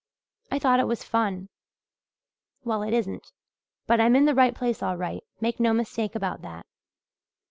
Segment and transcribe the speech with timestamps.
[0.49, 1.49] I thought it was fun.
[2.63, 3.31] Well, it isn't!
[3.85, 6.65] But I'm in the right place all right make no mistake about that.